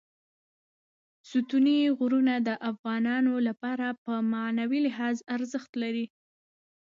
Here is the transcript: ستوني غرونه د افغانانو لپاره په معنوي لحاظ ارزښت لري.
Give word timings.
ستوني 1.29 1.79
غرونه 1.99 2.35
د 2.47 2.49
افغانانو 2.71 3.33
لپاره 3.47 3.87
په 4.03 4.13
معنوي 4.33 4.79
لحاظ 4.87 5.17
ارزښت 5.35 5.71
لري. 5.83 6.05